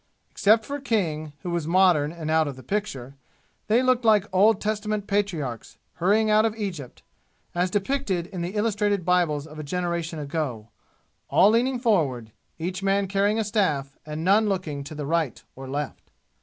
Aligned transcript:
Except 0.31 0.65
for 0.65 0.79
King, 0.79 1.33
who 1.43 1.51
was 1.51 1.67
modern 1.67 2.11
and 2.11 2.31
out 2.31 2.47
of 2.47 2.55
the 2.55 2.63
picture, 2.63 3.17
they 3.67 3.83
looked 3.83 4.03
like 4.03 4.25
Old 4.33 4.59
Testament 4.59 5.05
patriarchs, 5.05 5.77
hurrying 5.97 6.27
out 6.27 6.43
of 6.43 6.55
Egypt, 6.55 7.03
as 7.53 7.69
depicted 7.69 8.25
in 8.25 8.41
the 8.41 8.55
illustrated 8.55 9.05
Bibles 9.05 9.45
of 9.45 9.59
a 9.59 9.63
generation 9.63 10.17
ago 10.17 10.69
all 11.29 11.51
leaning 11.51 11.77
forward 11.77 12.31
each 12.57 12.81
man 12.81 13.07
carrying 13.07 13.37
a 13.37 13.43
staff 13.43 13.95
and 14.03 14.23
none 14.23 14.49
looking 14.49 14.83
to 14.85 14.95
the 14.95 15.05
right 15.05 15.43
or 15.55 15.69
left. 15.69 16.09